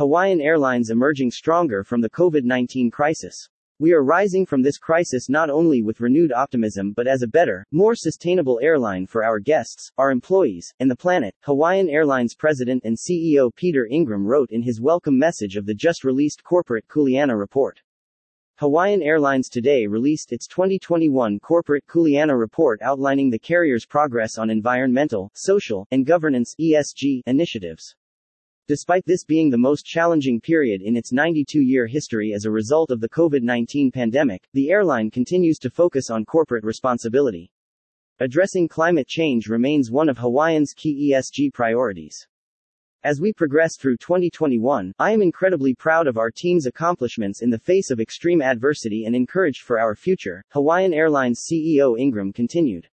Hawaiian 0.00 0.40
Airlines 0.40 0.88
emerging 0.88 1.30
stronger 1.30 1.84
from 1.84 2.00
the 2.00 2.08
COVID 2.08 2.42
19 2.42 2.90
crisis. 2.90 3.46
We 3.78 3.92
are 3.92 4.02
rising 4.02 4.46
from 4.46 4.62
this 4.62 4.78
crisis 4.78 5.28
not 5.28 5.50
only 5.50 5.82
with 5.82 6.00
renewed 6.00 6.32
optimism 6.32 6.94
but 6.94 7.06
as 7.06 7.20
a 7.20 7.28
better, 7.28 7.66
more 7.70 7.94
sustainable 7.94 8.58
airline 8.62 9.06
for 9.06 9.22
our 9.22 9.38
guests, 9.38 9.92
our 9.98 10.10
employees, 10.10 10.72
and 10.80 10.90
the 10.90 10.96
planet, 10.96 11.34
Hawaiian 11.42 11.90
Airlines 11.90 12.34
President 12.34 12.82
and 12.82 12.96
CEO 12.96 13.54
Peter 13.54 13.86
Ingram 13.90 14.26
wrote 14.26 14.50
in 14.52 14.62
his 14.62 14.80
welcome 14.80 15.18
message 15.18 15.56
of 15.56 15.66
the 15.66 15.74
just 15.74 16.02
released 16.02 16.42
corporate 16.42 16.88
Kuleana 16.88 17.38
report. 17.38 17.82
Hawaiian 18.56 19.02
Airlines 19.02 19.50
today 19.50 19.86
released 19.86 20.32
its 20.32 20.46
2021 20.46 21.38
Corporate 21.40 21.86
Kuleana 21.86 22.38
report 22.38 22.80
outlining 22.80 23.28
the 23.28 23.38
carrier's 23.38 23.84
progress 23.84 24.38
on 24.38 24.48
environmental, 24.48 25.30
social, 25.34 25.86
and 25.90 26.06
governance 26.06 26.54
ESG 26.58 27.20
initiatives. 27.26 27.94
Despite 28.70 29.04
this 29.04 29.24
being 29.24 29.50
the 29.50 29.58
most 29.58 29.84
challenging 29.84 30.40
period 30.40 30.80
in 30.80 30.96
its 30.96 31.10
92 31.10 31.60
year 31.60 31.88
history 31.88 32.32
as 32.32 32.44
a 32.44 32.52
result 32.52 32.92
of 32.92 33.00
the 33.00 33.08
COVID 33.08 33.42
19 33.42 33.90
pandemic, 33.90 34.46
the 34.52 34.70
airline 34.70 35.10
continues 35.10 35.58
to 35.58 35.70
focus 35.70 36.08
on 36.08 36.24
corporate 36.24 36.62
responsibility. 36.62 37.50
Addressing 38.20 38.68
climate 38.68 39.08
change 39.08 39.48
remains 39.48 39.90
one 39.90 40.08
of 40.08 40.18
Hawaiian's 40.18 40.72
key 40.72 41.10
ESG 41.10 41.52
priorities. 41.52 42.28
As 43.02 43.20
we 43.20 43.32
progress 43.32 43.76
through 43.76 43.96
2021, 43.96 44.92
I 45.00 45.10
am 45.10 45.20
incredibly 45.20 45.74
proud 45.74 46.06
of 46.06 46.16
our 46.16 46.30
team's 46.30 46.66
accomplishments 46.66 47.42
in 47.42 47.50
the 47.50 47.58
face 47.58 47.90
of 47.90 47.98
extreme 47.98 48.40
adversity 48.40 49.04
and 49.04 49.16
encouraged 49.16 49.62
for 49.62 49.80
our 49.80 49.96
future, 49.96 50.44
Hawaiian 50.50 50.94
Airlines 50.94 51.40
CEO 51.40 51.98
Ingram 51.98 52.32
continued. 52.32 52.86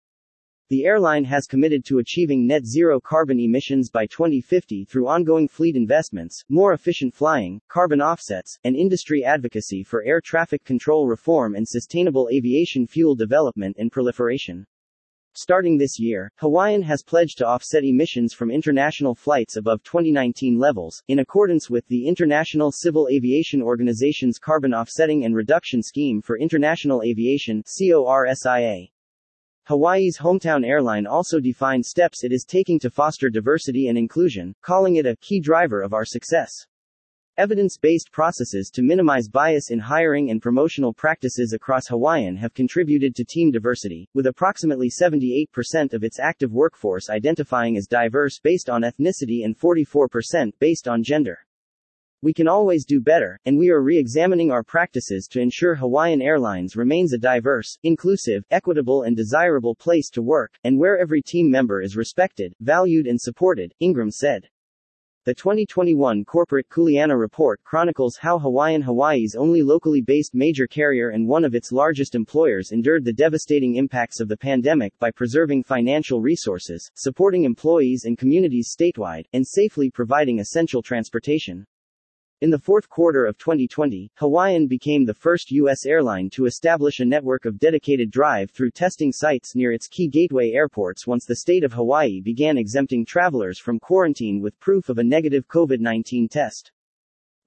The 0.67 0.83
airline 0.83 1.25
has 1.25 1.45
committed 1.45 1.85
to 1.85 1.99
achieving 1.99 2.47
net 2.47 2.65
zero 2.65 2.99
carbon 2.99 3.39
emissions 3.39 3.91
by 3.91 4.07
2050 4.07 4.85
through 4.85 5.07
ongoing 5.07 5.47
fleet 5.47 5.75
investments, 5.75 6.43
more 6.49 6.73
efficient 6.73 7.13
flying, 7.13 7.61
carbon 7.67 8.01
offsets, 8.01 8.57
and 8.63 8.75
industry 8.75 9.23
advocacy 9.23 9.83
for 9.83 10.03
air 10.03 10.19
traffic 10.19 10.63
control 10.63 11.07
reform 11.07 11.53
and 11.53 11.67
sustainable 11.67 12.29
aviation 12.33 12.87
fuel 12.87 13.13
development 13.13 13.75
and 13.77 13.91
proliferation. 13.91 14.65
Starting 15.35 15.77
this 15.77 15.99
year, 15.99 16.31
Hawaiian 16.37 16.81
has 16.81 17.03
pledged 17.03 17.37
to 17.37 17.45
offset 17.45 17.83
emissions 17.83 18.33
from 18.33 18.49
international 18.49 19.13
flights 19.13 19.57
above 19.57 19.83
2019 19.83 20.57
levels, 20.57 21.03
in 21.07 21.19
accordance 21.19 21.69
with 21.69 21.85
the 21.89 22.07
International 22.07 22.71
Civil 22.71 23.07
Aviation 23.11 23.61
Organization's 23.61 24.39
Carbon 24.39 24.73
Offsetting 24.73 25.25
and 25.25 25.35
Reduction 25.35 25.83
Scheme 25.83 26.23
for 26.23 26.39
International 26.39 27.03
Aviation 27.03 27.61
CORSIA. 27.61 28.87
Hawaii's 29.67 30.19
hometown 30.19 30.63
airline 30.63 31.07
also 31.07 31.39
defined 31.39 31.83
steps 31.83 32.23
it 32.23 32.31
is 32.31 32.45
taking 32.45 32.77
to 32.81 32.91
foster 32.91 33.31
diversity 33.31 33.87
and 33.87 33.97
inclusion, 33.97 34.53
calling 34.61 34.97
it 34.97 35.07
a 35.07 35.15
key 35.15 35.39
driver 35.39 35.81
of 35.81 35.91
our 35.91 36.05
success. 36.05 36.51
Evidence 37.35 37.75
based 37.75 38.11
processes 38.11 38.69
to 38.69 38.83
minimize 38.83 39.27
bias 39.27 39.71
in 39.71 39.79
hiring 39.79 40.29
and 40.29 40.39
promotional 40.39 40.93
practices 40.93 41.51
across 41.51 41.87
Hawaiian 41.87 42.35
have 42.35 42.53
contributed 42.53 43.15
to 43.15 43.25
team 43.25 43.49
diversity, 43.49 44.07
with 44.13 44.27
approximately 44.27 44.91
78% 44.91 45.93
of 45.93 46.03
its 46.03 46.19
active 46.19 46.53
workforce 46.53 47.09
identifying 47.09 47.75
as 47.75 47.87
diverse 47.87 48.39
based 48.39 48.69
on 48.69 48.83
ethnicity 48.83 49.43
and 49.43 49.57
44% 49.57 50.51
based 50.59 50.87
on 50.87 51.01
gender. 51.01 51.39
We 52.21 52.33
can 52.33 52.47
always 52.47 52.85
do 52.85 53.01
better, 53.01 53.39
and 53.45 53.57
we 53.57 53.69
are 53.69 53.81
re 53.81 53.97
examining 53.97 54.49
our 54.49 54.63
practices 54.63 55.27
to 55.31 55.41
ensure 55.41 55.75
Hawaiian 55.75 56.21
Airlines 56.21 56.75
remains 56.75 57.13
a 57.13 57.17
diverse, 57.17 57.77
inclusive, 57.83 58.43
equitable, 58.51 59.03
and 59.03 59.15
desirable 59.15 59.75
place 59.75 60.09
to 60.11 60.21
work, 60.21 60.57
and 60.63 60.79
where 60.79 60.97
every 60.97 61.21
team 61.21 61.51
member 61.51 61.81
is 61.81 61.95
respected, 61.95 62.53
valued, 62.61 63.05
and 63.05 63.21
supported, 63.21 63.73
Ingram 63.79 64.11
said. 64.11 64.47
The 65.25 65.33
2021 65.33 66.23
Corporate 66.23 66.69
Kuleana 66.69 67.19
report 67.19 67.59
chronicles 67.63 68.17
how 68.17 68.37
Hawaiian 68.37 68.83
Hawaii's 68.83 69.35
only 69.35 69.63
locally 69.63 70.01
based 70.01 70.35
major 70.35 70.67
carrier 70.67 71.09
and 71.09 71.27
one 71.27 71.43
of 71.43 71.55
its 71.55 71.71
largest 71.71 72.13
employers 72.13 72.71
endured 72.71 73.03
the 73.03 73.11
devastating 73.11 73.75
impacts 73.75 74.19
of 74.19 74.27
the 74.27 74.37
pandemic 74.37 74.93
by 74.99 75.09
preserving 75.09 75.63
financial 75.63 76.21
resources, 76.21 76.91
supporting 76.93 77.43
employees 77.43 78.05
and 78.05 78.19
communities 78.19 78.71
statewide, 78.71 79.25
and 79.33 79.47
safely 79.47 79.89
providing 79.89 80.39
essential 80.39 80.83
transportation. 80.83 81.65
In 82.45 82.51
the 82.51 82.59
fourth 82.59 82.87
quarter 82.89 83.25
of 83.25 83.39
2020, 83.39 84.11
Hawaiian 84.17 84.67
became 84.67 85.03
the 85.03 85.15
first 85.15 85.49
U.S. 85.49 85.83
airline 85.83 86.29
to 86.29 86.45
establish 86.45 86.99
a 86.99 87.05
network 87.05 87.45
of 87.45 87.57
dedicated 87.57 88.11
drive 88.11 88.51
through 88.51 88.69
testing 88.69 89.11
sites 89.11 89.55
near 89.55 89.71
its 89.71 89.87
key 89.87 90.07
gateway 90.07 90.51
airports 90.51 91.07
once 91.07 91.25
the 91.25 91.37
state 91.37 91.63
of 91.63 91.73
Hawaii 91.73 92.21
began 92.21 92.59
exempting 92.59 93.03
travelers 93.03 93.57
from 93.57 93.79
quarantine 93.79 94.41
with 94.41 94.59
proof 94.59 94.89
of 94.89 94.99
a 94.99 95.03
negative 95.03 95.47
COVID 95.47 95.79
19 95.79 96.29
test. 96.29 96.71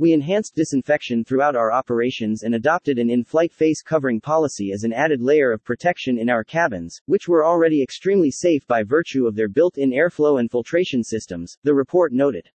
We 0.01 0.13
enhanced 0.13 0.57
disinfection 0.57 1.23
throughout 1.23 1.55
our 1.55 1.71
operations 1.71 2.43
and 2.43 2.57
adopted 2.57 2.99
an 2.99 3.09
in 3.09 3.23
flight 3.23 3.53
face 3.53 3.83
covering 3.83 4.21
policy 4.21 4.73
as 4.73 4.83
an 4.83 4.93
added 4.93 5.23
layer 5.23 5.53
of 5.53 5.63
protection 5.63 6.19
in 6.19 6.29
our 6.29 6.43
cabins, 6.43 7.01
which 7.07 7.29
were 7.29 7.47
already 7.47 7.85
extremely 7.85 8.33
safe 8.33 8.67
by 8.67 8.83
virtue 8.83 9.29
of 9.29 9.37
their 9.37 9.49
built 9.49 9.79
in 9.79 9.93
airflow 9.93 10.41
and 10.41 10.51
filtration 10.51 11.05
systems, 11.05 11.57
the 11.63 11.73
report 11.73 12.13
noted. 12.13 12.51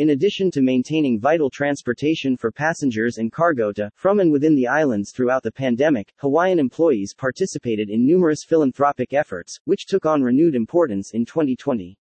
In 0.00 0.08
addition 0.08 0.50
to 0.52 0.62
maintaining 0.62 1.20
vital 1.20 1.50
transportation 1.50 2.34
for 2.34 2.50
passengers 2.50 3.18
and 3.18 3.30
cargo 3.30 3.70
to, 3.72 3.90
from 3.94 4.18
and 4.18 4.32
within 4.32 4.54
the 4.54 4.66
islands 4.66 5.12
throughout 5.12 5.42
the 5.42 5.52
pandemic, 5.52 6.14
Hawaiian 6.16 6.58
employees 6.58 7.12
participated 7.12 7.90
in 7.90 8.06
numerous 8.06 8.42
philanthropic 8.42 9.12
efforts, 9.12 9.60
which 9.66 9.84
took 9.84 10.06
on 10.06 10.22
renewed 10.22 10.54
importance 10.54 11.10
in 11.10 11.26
2020. 11.26 11.98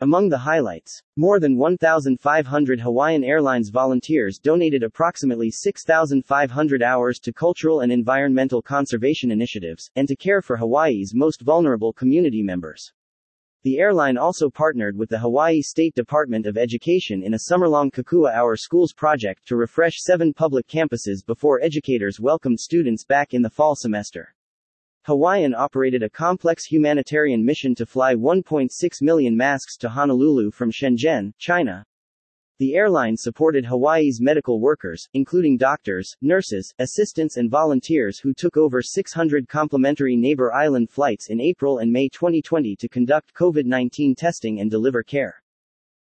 Among 0.00 0.28
the 0.28 0.38
highlights, 0.38 1.02
more 1.16 1.40
than 1.40 1.56
1,500 1.56 2.80
Hawaiian 2.80 3.24
Airlines 3.24 3.70
volunteers 3.70 4.38
donated 4.38 4.84
approximately 4.84 5.50
6,500 5.50 6.82
hours 6.84 7.18
to 7.18 7.32
cultural 7.32 7.80
and 7.80 7.90
environmental 7.90 8.62
conservation 8.62 9.32
initiatives, 9.32 9.90
and 9.96 10.06
to 10.06 10.14
care 10.14 10.40
for 10.40 10.56
Hawaii's 10.56 11.16
most 11.16 11.40
vulnerable 11.40 11.92
community 11.92 12.44
members. 12.44 12.92
The 13.64 13.78
airline 13.78 14.18
also 14.18 14.50
partnered 14.50 14.94
with 14.94 15.08
the 15.08 15.18
Hawaii 15.18 15.62
State 15.62 15.94
Department 15.94 16.44
of 16.44 16.58
Education 16.58 17.22
in 17.22 17.32
a 17.32 17.38
summer-long 17.38 17.90
Kokua 17.90 18.30
Our 18.34 18.56
Schools 18.56 18.92
project 18.92 19.48
to 19.48 19.56
refresh 19.56 20.02
seven 20.02 20.34
public 20.34 20.66
campuses 20.66 21.24
before 21.24 21.62
educators 21.62 22.20
welcomed 22.20 22.60
students 22.60 23.06
back 23.06 23.32
in 23.32 23.40
the 23.40 23.48
fall 23.48 23.74
semester. 23.74 24.34
Hawaiian 25.06 25.54
operated 25.54 26.02
a 26.02 26.10
complex 26.10 26.66
humanitarian 26.66 27.42
mission 27.42 27.74
to 27.76 27.86
fly 27.86 28.14
1.6 28.14 28.68
million 29.00 29.34
masks 29.34 29.78
to 29.78 29.88
Honolulu 29.88 30.50
from 30.50 30.70
Shenzhen, 30.70 31.32
China, 31.38 31.86
the 32.58 32.74
airline 32.74 33.16
supported 33.16 33.64
Hawaii's 33.64 34.20
medical 34.20 34.60
workers, 34.60 35.08
including 35.14 35.56
doctors, 35.56 36.16
nurses, 36.22 36.72
assistants, 36.78 37.36
and 37.36 37.50
volunteers 37.50 38.18
who 38.18 38.32
took 38.32 38.56
over 38.56 38.80
600 38.80 39.48
complimentary 39.48 40.16
neighbor 40.16 40.52
island 40.52 40.88
flights 40.88 41.30
in 41.30 41.40
April 41.40 41.78
and 41.78 41.92
May 41.92 42.08
2020 42.08 42.76
to 42.76 42.88
conduct 42.88 43.34
COVID 43.34 43.64
19 43.64 44.14
testing 44.14 44.60
and 44.60 44.70
deliver 44.70 45.02
care. 45.02 45.43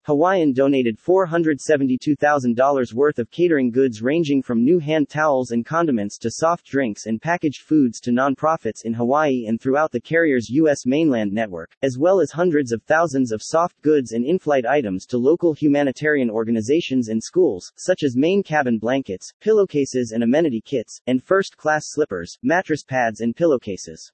Hawaiian 0.09 0.53
donated 0.53 0.97
$472,000 0.97 2.93
worth 2.95 3.19
of 3.19 3.29
catering 3.29 3.69
goods 3.69 4.01
ranging 4.01 4.41
from 4.41 4.65
new 4.65 4.79
hand 4.79 5.07
towels 5.07 5.51
and 5.51 5.63
condiments 5.63 6.17
to 6.17 6.31
soft 6.31 6.65
drinks 6.65 7.05
and 7.05 7.21
packaged 7.21 7.61
foods 7.61 7.99
to 7.99 8.09
nonprofits 8.09 8.85
in 8.85 8.95
Hawaii 8.95 9.45
and 9.45 9.61
throughout 9.61 9.91
the 9.91 10.01
carrier's 10.01 10.49
U.S. 10.49 10.87
mainland 10.87 11.31
network, 11.31 11.77
as 11.83 11.99
well 11.99 12.19
as 12.21 12.31
hundreds 12.31 12.71
of 12.71 12.81
thousands 12.81 13.31
of 13.31 13.43
soft 13.43 13.79
goods 13.83 14.13
and 14.13 14.25
in-flight 14.25 14.65
items 14.65 15.05
to 15.05 15.19
local 15.19 15.53
humanitarian 15.53 16.31
organizations 16.31 17.09
and 17.09 17.21
schools, 17.21 17.71
such 17.75 18.01
as 18.01 18.17
main 18.17 18.41
cabin 18.41 18.79
blankets, 18.79 19.31
pillowcases 19.41 20.11
and 20.11 20.23
amenity 20.23 20.59
kits, 20.59 20.99
and 21.05 21.23
first-class 21.23 21.83
slippers, 21.85 22.35
mattress 22.41 22.83
pads 22.83 23.21
and 23.21 23.35
pillowcases. 23.35 24.11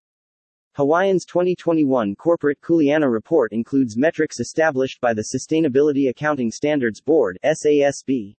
Hawaiian's 0.78 1.24
2021 1.24 2.18
Corporate 2.18 2.60
Kuleana 2.60 3.10
report 3.10 3.54
includes 3.54 3.96
metrics 3.96 4.42
established 4.42 5.00
by 5.00 5.14
the 5.14 5.28
Sustainability 5.34 6.10
Accounting 6.10 6.52
Standards 6.52 7.00
Board 7.00 7.40
SASB. 7.46 8.36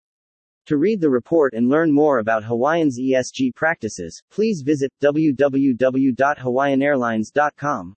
To 0.66 0.76
read 0.76 1.00
the 1.00 1.10
report 1.10 1.54
and 1.54 1.70
learn 1.70 1.94
more 1.94 2.20
about 2.20 2.44
Hawaiian's 2.44 3.00
ESG 3.00 3.56
practices, 3.56 4.22
please 4.30 4.64
visit 4.64 4.92
www.hawaiianairlines.com. 5.02 7.96